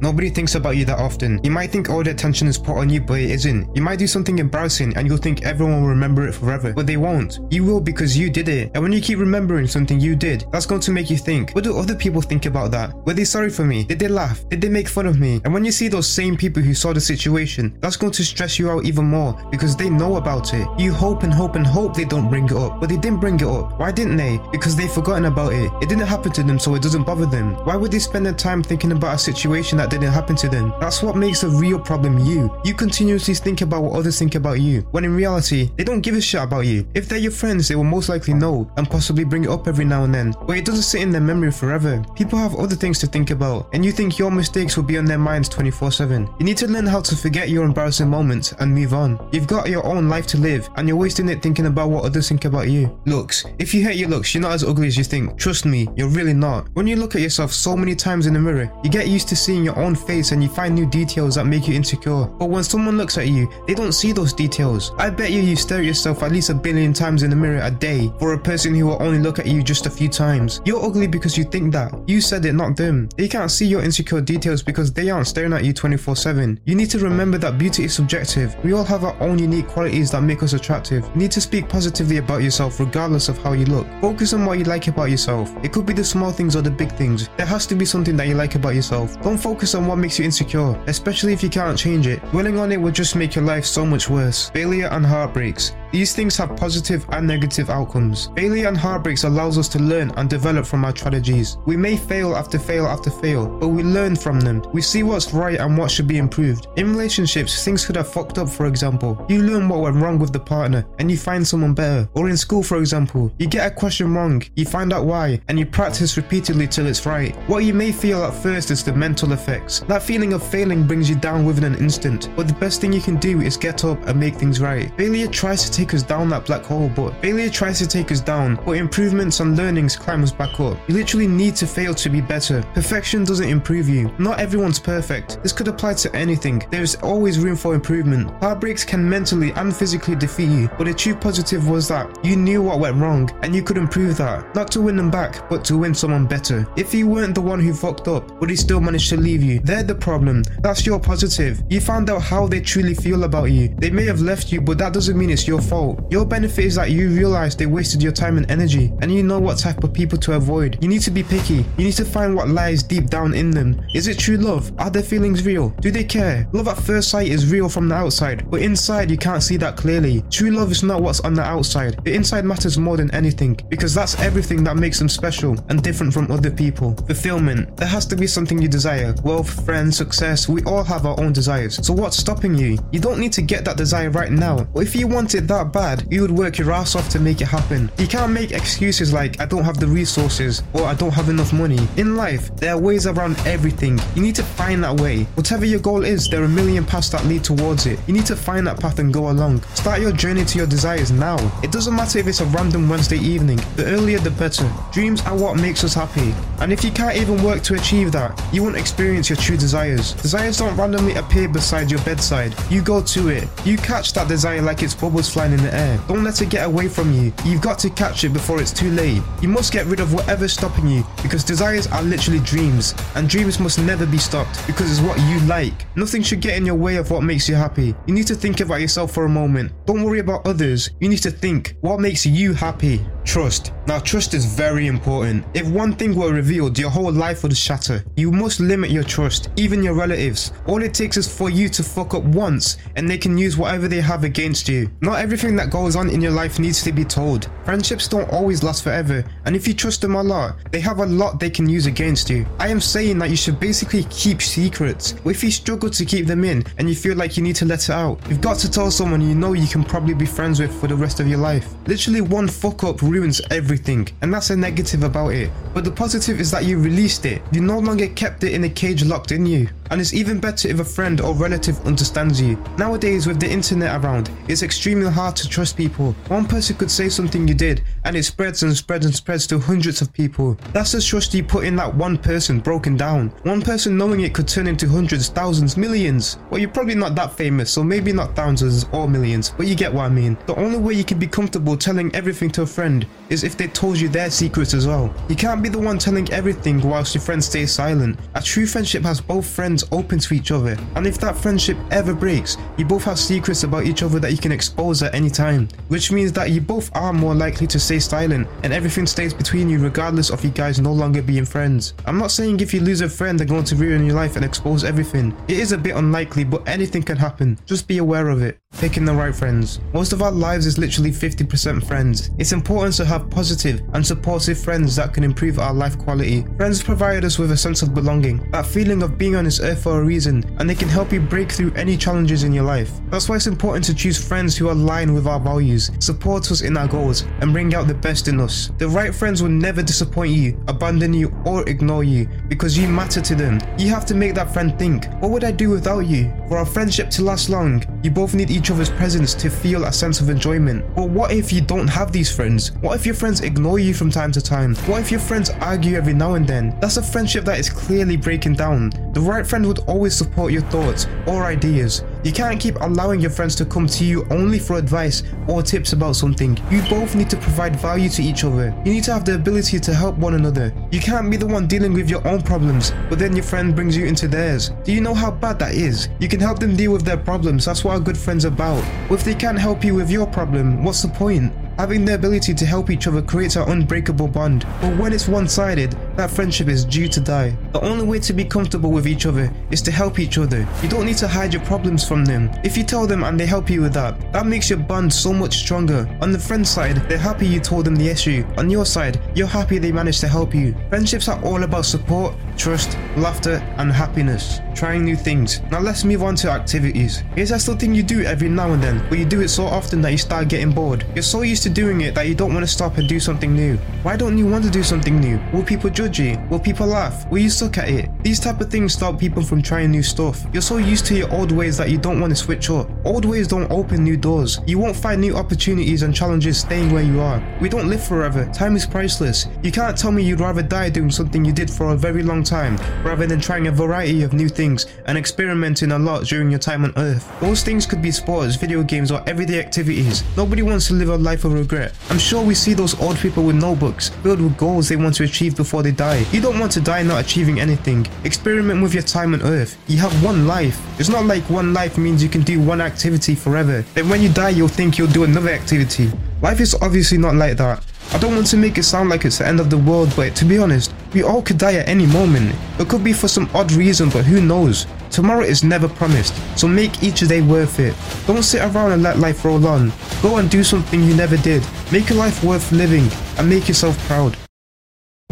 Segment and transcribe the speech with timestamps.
[0.00, 1.40] Nobody thinks about you that often.
[1.42, 3.74] You might think all the attention is put on you, but it isn't.
[3.74, 6.96] You might do something embarrassing and you'll think everyone will remember it forever, but they
[6.96, 7.40] won't.
[7.50, 8.70] You will because you did it.
[8.74, 11.64] And when you keep remembering something you did, that's going to make you think, what
[11.64, 12.94] do other people think about that?
[13.06, 13.84] Were they sorry for me?
[13.84, 14.46] Did they laugh?
[14.48, 15.40] Did they make fun of me?
[15.44, 18.58] And when you see those same people who saw the situation, that's going to stress
[18.58, 20.66] you out even more because they know about it.
[20.78, 23.36] You hope and hope and hope they don't bring it up, but they didn't bring
[23.36, 23.78] it up.
[23.78, 24.40] Why didn't they?
[24.52, 25.70] Because they've forgotten about it.
[25.80, 27.54] It didn't happen to them, so it doesn't bother them.
[27.64, 30.74] Why would they spend their time thinking about a situation that didn't happen to them?
[30.80, 32.50] That's what makes a real problem you.
[32.64, 36.16] You continuously think about what others think about you, when in reality, they don't give
[36.16, 36.86] a shit about you.
[36.94, 39.84] If they're your friends, they will most likely know and possibly bring it up every
[39.84, 42.04] now and then, but it doesn't sit in their memory forever.
[42.16, 45.04] People have other things to think about, and you think your mistakes will be on
[45.04, 46.28] their minds 24 7.
[46.40, 49.24] You need to learn how to forget your embarrassing moments and move on.
[49.30, 52.28] You've got your own life to live, and you're wasting it thinking about what others
[52.28, 52.98] think about you.
[53.06, 53.44] Looks.
[53.60, 55.38] If you hate your looks, you're not as ugly as you think.
[55.38, 56.68] Trust me, you're really not.
[56.74, 59.36] When you look at yourself so many times in the mirror, you get used to
[59.44, 62.24] seeing your own face and you find new details that make you insecure.
[62.24, 64.92] But when someone looks at you, they don't see those details.
[64.98, 67.60] I bet you you stare at yourself at least a billion times in the mirror
[67.62, 70.60] a day for a person who will only look at you just a few times.
[70.64, 71.92] You're ugly because you think that.
[72.08, 73.08] You said it, not them.
[73.16, 76.60] They can't see your insecure details because they aren't staring at you 24 7.
[76.64, 78.56] You need to remember that beauty is subjective.
[78.64, 81.04] We all have our own unique qualities that make us attractive.
[81.14, 83.86] You need to speak positively about yourself regardless of how you look.
[84.00, 85.52] Focus on what you like about yourself.
[85.62, 87.28] It could be the small things or the big things.
[87.36, 89.20] There has to be something that you like about yourself.
[89.22, 92.20] Don't focus on what makes you insecure, especially if you can't change it.
[92.30, 94.50] Dwelling on it will just make your life so much worse.
[94.50, 95.72] Failure and heartbreaks.
[95.94, 98.28] These things have positive and negative outcomes.
[98.34, 101.56] Failure and heartbreaks allows us to learn and develop from our tragedies.
[101.66, 104.64] We may fail after fail after fail, but we learn from them.
[104.72, 106.66] We see what's right and what should be improved.
[106.74, 109.24] In relationships, things could have fucked up, for example.
[109.28, 112.08] You learn what went wrong with the partner and you find someone better.
[112.14, 115.60] Or in school, for example, you get a question wrong, you find out why, and
[115.60, 117.36] you practice repeatedly till it's right.
[117.48, 119.84] What you may feel at first is the mental effects.
[119.86, 123.00] That feeling of failing brings you down within an instant, but the best thing you
[123.00, 124.90] can do is get up and make things right.
[124.98, 128.20] Failure tries to take us down that black hole, but failure tries to take us
[128.20, 130.78] down, but improvements and learnings climb us back up.
[130.88, 132.62] You literally need to fail to be better.
[132.72, 134.14] Perfection doesn't improve you.
[134.18, 135.42] Not everyone's perfect.
[135.42, 136.64] This could apply to anything.
[136.70, 138.30] There is always room for improvement.
[138.40, 142.62] Heartbreaks can mentally and physically defeat you, but the true positive was that you knew
[142.62, 144.54] what went wrong and you could improve that.
[144.54, 146.66] Not to win them back, but to win someone better.
[146.76, 149.60] If you weren't the one who fucked up, but he still managed to leave you,
[149.60, 150.42] they're the problem.
[150.60, 151.62] That's your positive.
[151.68, 153.74] You found out how they truly feel about you.
[153.78, 156.00] They may have left you, but that doesn't mean it's your fault.
[156.10, 159.38] Your benefit is that you realize they wasted your time and energy, and you know
[159.38, 160.78] what type of people to avoid.
[160.80, 161.64] You need to be picky.
[161.76, 163.80] You need to find what lies deep down in them.
[163.94, 164.72] Is it true love?
[164.78, 165.70] Are their feelings real?
[165.80, 166.46] Do they care?
[166.52, 169.76] Love at first sight is real from the outside, but inside you can't see that
[169.76, 170.22] clearly.
[170.30, 172.02] True love is not what's on the outside.
[172.04, 176.12] The inside matters more than anything, because that's everything that makes them special and different
[176.12, 176.94] from other people.
[177.06, 177.76] Fulfillment.
[177.76, 179.14] There has to be something you desire.
[179.24, 181.84] Wealth, friends, success, we all have our own desires.
[181.86, 182.78] So what's stopping you?
[182.92, 184.64] You don't need to get that desire right now.
[184.64, 187.40] But if you want it that bad, you would work your ass off to make
[187.42, 187.90] it happen.
[187.98, 191.52] You can't make excuses like, I don't have the resources or I don't have enough
[191.52, 191.78] money.
[191.96, 193.98] In life, there are ways around everything.
[194.14, 195.24] You need to find that way.
[195.34, 197.98] Whatever your goal is, there are a million paths that lead towards it.
[198.06, 199.62] You need to find that path and go along.
[199.74, 201.36] Start your journey to your desires now.
[201.62, 204.70] It doesn't matter if it's a random Wednesday evening, the earlier the better.
[204.92, 206.34] Dreams are what makes us happy.
[206.60, 210.12] And if you can't even work to achieve that, you won't experience your true desires.
[210.14, 212.54] Desires don't randomly appear beside your bedside.
[212.70, 213.48] You go to it.
[213.66, 215.98] You catch that desire like it's bubbles flying in the air.
[216.08, 217.32] Don't let it get away from you.
[217.44, 219.22] You've got to catch it before it's too late.
[219.42, 223.60] You must get rid of whatever's stopping you because desires are literally dreams, and dreams
[223.60, 225.84] must never be stopped because it's what you like.
[225.96, 227.94] Nothing should get in your way of what makes you happy.
[228.06, 229.72] You need to think about yourself for a moment.
[229.86, 230.90] Don't worry about others.
[231.00, 233.00] You need to think what makes you happy.
[233.24, 233.72] Trust.
[233.86, 235.44] Now, trust is very important.
[235.54, 238.04] If one thing were revealed, your whole life would shatter.
[238.16, 240.52] You must limit your trust, even your relatives.
[240.66, 243.88] All it takes is for you to fuck up once, and they can use whatever
[243.88, 244.90] they have against you.
[245.00, 247.50] Not everything that goes on in your life needs to be told.
[247.64, 251.06] Friendships don't always last forever, and if you trust them a lot, they have a
[251.06, 252.46] lot they can use against you.
[252.60, 256.28] I am saying that you should basically keep secrets, but if you struggle to keep
[256.28, 258.70] them in and you feel like you need to let it out, you've got to
[258.70, 261.38] tell someone you know you can probably be friends with for the rest of your
[261.38, 261.66] life.
[261.88, 265.50] Literally, one fuck up ruins everything, and that's a negative about it.
[265.74, 267.42] But the positive is that you released it.
[267.50, 269.68] You no longer kept it in a cage locked in you.
[269.90, 272.62] And it's even better if a friend or relative understands you.
[272.78, 276.12] Nowadays, with the internet around, it's extremely hard to trust people.
[276.28, 279.58] One person could say something you did and it spreads and spreads and spreads to
[279.58, 280.58] hundreds of people.
[280.72, 283.28] That's the trust you put in that one person broken down.
[283.42, 286.38] One person knowing it could turn into hundreds, thousands, millions.
[286.50, 289.92] Well, you're probably not that famous, so maybe not thousands or millions, but you get
[289.92, 290.36] what I mean.
[290.46, 293.68] The only way you can be comfortable telling everything to a friend is if they
[293.68, 295.12] told you their secrets as well.
[295.28, 298.18] You can't be the one telling everything whilst your friend stays silent.
[298.34, 302.14] A true friendship has both friends open to each other, and if that friendship ever
[302.14, 305.68] breaks, you both have secrets about each other that you can expose at any time,
[305.88, 309.68] which means that you both are more likely to stay silent and everything stays between
[309.68, 311.94] you regardless of you guys no longer being friends.
[312.06, 314.44] I'm not saying if you lose a friend they're going to ruin your life and
[314.44, 315.36] expose everything.
[315.48, 317.58] It is a bit unlikely, but anything can happen.
[317.66, 318.58] Just be aware of it.
[318.78, 319.80] Picking the right friends.
[319.92, 322.30] Most of our lives is literally 50% friends.
[322.38, 326.44] It's important to have positive and supportive friends that can improve our life quality.
[326.56, 329.84] Friends provide us with a sense of belonging, that feeling of being on this earth
[329.84, 332.90] for a reason, and they can help you break through any challenges in your life.
[333.10, 336.76] That's why it's important to choose friends who align with our values, support us in
[336.76, 338.72] our goals, and bring out the best in us.
[338.78, 343.20] The right friends will never disappoint you, abandon you, or ignore you because you matter
[343.20, 343.60] to them.
[343.78, 346.32] You have to make that friend think, what would I do without you?
[346.48, 349.92] For our friendship to last long, you both need each other's presence to feel a
[349.92, 350.84] sense of enjoyment.
[350.94, 352.72] But what if you don't have these friends?
[352.82, 354.74] What if your friends ignore you from time to time?
[354.86, 356.76] What if your friends argue every now and then?
[356.80, 358.90] That's a friendship that is clearly breaking down.
[359.14, 362.04] The right friend would always support your thoughts or ideas.
[362.24, 365.92] You can't keep allowing your friends to come to you only for advice or tips
[365.92, 366.58] about something.
[366.70, 368.74] You both need to provide value to each other.
[368.86, 370.72] You need to have the ability to help one another.
[370.90, 373.94] You can't be the one dealing with your own problems, but then your friend brings
[373.94, 374.70] you into theirs.
[374.84, 376.08] Do you know how bad that is?
[376.18, 378.82] You can help them deal with their problems, that's what a good friend's about.
[379.06, 381.52] But if they can't help you with your problem, what's the point?
[381.76, 385.94] Having the ability to help each other creates an unbreakable bond, but when it's one-sided,
[386.16, 387.56] that friendship is due to die.
[387.72, 390.66] The only way to be comfortable with each other is to help each other.
[390.82, 392.50] You don't need to hide your problems from them.
[392.62, 395.32] If you tell them and they help you with that, that makes your bond so
[395.32, 396.08] much stronger.
[396.20, 398.44] On the friend side, they're happy you told them the issue.
[398.56, 400.74] On your side, you're happy they managed to help you.
[400.88, 404.60] Friendships are all about support, trust, laughter, and happiness.
[404.74, 405.60] Trying new things.
[405.70, 407.22] Now let's move on to activities.
[407.34, 410.00] Here's that something you do every now and then, but you do it so often
[410.02, 411.04] that you start getting bored.
[411.14, 413.54] You're so used to doing it that you don't want to stop and do something
[413.54, 413.76] new.
[414.02, 415.40] Why don't you want to do something new?
[415.52, 416.38] Will people you?
[416.50, 417.26] Will people laugh?
[417.30, 418.10] Will you suck at it?
[418.22, 420.44] These type of things stop people from trying new stuff.
[420.52, 422.88] You're so used to your old ways that you don't want to switch up.
[423.04, 424.60] Old ways don't open new doors.
[424.66, 427.42] You won't find new opportunities and challenges staying where you are.
[427.60, 428.44] We don't live forever.
[428.52, 429.48] Time is priceless.
[429.62, 432.42] You can't tell me you'd rather die doing something you did for a very long
[432.42, 436.60] time rather than trying a variety of new things and experimenting a lot during your
[436.60, 437.30] time on earth.
[437.40, 440.22] Those things could be sports, video games or everyday activities.
[440.36, 441.92] Nobody wants to live a life of regret.
[442.10, 445.24] I'm sure we see those old people with notebooks filled with goals they want to
[445.24, 446.26] achieve before they die.
[446.32, 448.06] You don't want to die not achieving anything.
[448.24, 449.76] Experiment with your time on earth.
[449.86, 450.78] You have one life.
[451.00, 453.82] It's not like one life means you can do one activity forever.
[453.94, 456.10] Then when you die you'll think you'll do another activity.
[456.42, 457.84] Life is obviously not like that.
[458.12, 460.36] I don't want to make it sound like it's the end of the world, but
[460.36, 462.54] to be honest, we all could die at any moment.
[462.78, 464.86] It could be for some odd reason, but who knows?
[465.10, 467.94] Tomorrow is never promised, so make each day worth it.
[468.26, 469.92] Don't sit around and let life roll on.
[470.22, 471.66] Go and do something you never did.
[471.90, 473.08] Make a life worth living,
[473.38, 474.36] and make yourself proud.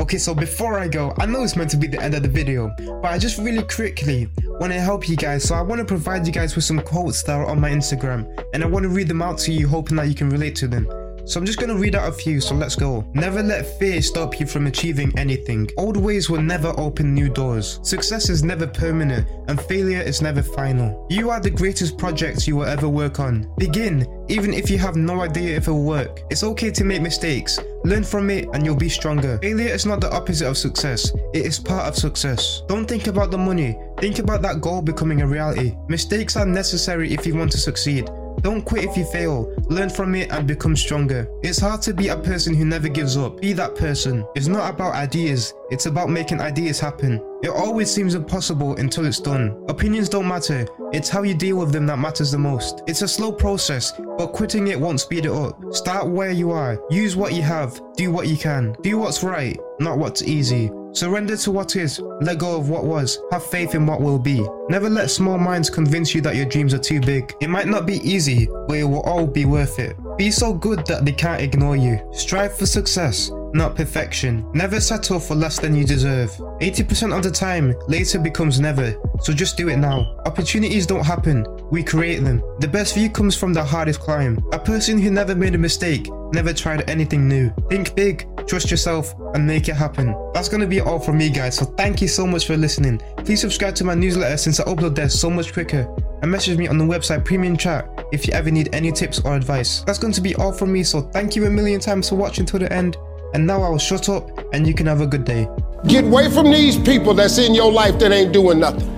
[0.00, 2.28] Okay, so before I go, I know it's meant to be the end of the
[2.28, 4.26] video, but I just really quickly
[4.58, 7.22] want to help you guys, so I want to provide you guys with some quotes
[7.24, 9.98] that are on my Instagram, and I want to read them out to you, hoping
[9.98, 10.88] that you can relate to them.
[11.24, 13.04] So I'm just gonna read out a few, so let's go.
[13.14, 15.70] Never let fear stop you from achieving anything.
[15.76, 17.78] Old ways will never open new doors.
[17.82, 21.06] Success is never permanent, and failure is never final.
[21.10, 23.48] You are the greatest project you will ever work on.
[23.56, 26.22] Begin, even if you have no idea if it will work.
[26.30, 27.58] It's okay to make mistakes.
[27.84, 29.38] Learn from it and you'll be stronger.
[29.38, 32.62] Failure is not the opposite of success, it is part of success.
[32.68, 35.74] Don't think about the money, think about that goal becoming a reality.
[35.88, 38.08] Mistakes are necessary if you want to succeed.
[38.40, 39.54] Don't quit if you fail.
[39.68, 41.28] Learn from it and become stronger.
[41.42, 43.40] It's hard to be a person who never gives up.
[43.40, 44.26] Be that person.
[44.34, 47.22] It's not about ideas, it's about making ideas happen.
[47.42, 49.64] It always seems impossible until it's done.
[49.68, 52.82] Opinions don't matter, it's how you deal with them that matters the most.
[52.86, 55.58] It's a slow process, but quitting it won't speed it up.
[55.74, 58.76] Start where you are, use what you have, do what you can.
[58.82, 60.70] Do what's right, not what's easy.
[60.94, 64.46] Surrender to what is, let go of what was, have faith in what will be.
[64.68, 67.34] Never let small minds convince you that your dreams are too big.
[67.40, 69.96] It might not be easy, but it will all be worth it.
[70.16, 71.98] Be so good that they can't ignore you.
[72.12, 74.46] Strive for success, not perfection.
[74.52, 76.30] Never settle for less than you deserve.
[76.60, 80.16] 80% of the time, later becomes never, so just do it now.
[80.26, 82.42] Opportunities don't happen, we create them.
[82.60, 84.38] The best view comes from the hardest climb.
[84.52, 87.52] A person who never made a mistake, never tried anything new.
[87.68, 90.14] Think big, trust yourself, and make it happen.
[90.34, 92.98] That's gonna be all from me guys, so thank you so much for listening.
[93.18, 95.88] Please subscribe to my newsletter since I upload there so much quicker.
[96.22, 99.34] And message me on the website premium chat if you ever need any tips or
[99.34, 99.80] advice.
[99.80, 102.46] That's going to be all from me, so thank you a million times for watching
[102.46, 102.96] till the end.
[103.34, 105.48] And now I'll shut up and you can have a good day.
[105.86, 108.88] Get away from these people that's in your life that ain't doing nothing.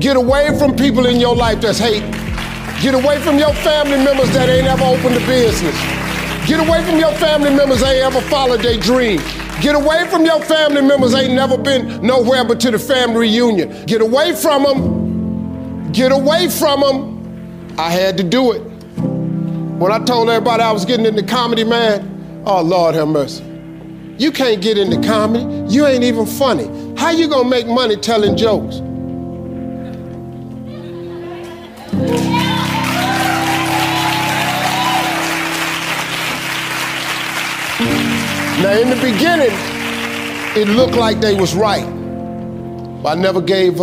[0.00, 2.02] Get away from people in your life that's hate.
[2.82, 5.76] Get away from your family members that ain't ever opened a business.
[6.48, 9.20] Get away from your family members that ain't ever followed their dream.
[9.60, 13.86] Get away from your family members ain't never been nowhere but to the family reunion.
[13.86, 15.92] Get away from them.
[15.92, 17.11] Get away from them.
[17.78, 18.60] I had to do it.
[19.78, 23.42] When I told everybody I was getting into comedy, man, oh Lord have mercy.
[24.18, 25.44] You can't get into comedy.
[25.72, 26.66] You ain't even funny.
[26.96, 28.76] How you gonna make money telling jokes?
[38.60, 39.50] Now in the beginning,
[40.54, 41.86] it looked like they was right.
[43.02, 43.80] But I never gave up.